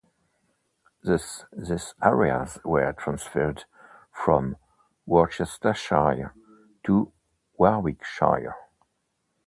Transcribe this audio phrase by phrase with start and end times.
[1.03, 3.65] Thus these areas were transferred
[4.11, 4.57] from
[5.05, 6.33] Worcestershire
[6.85, 7.13] to
[7.59, 8.55] Warwickshire.